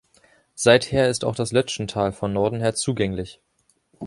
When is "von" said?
2.11-2.33